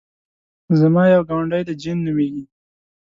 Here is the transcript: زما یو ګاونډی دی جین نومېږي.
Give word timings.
زما 0.79 1.03
یو 1.13 1.21
ګاونډی 1.29 1.61
دی 1.67 1.73
جین 1.81 1.97
نومېږي. 2.05 2.43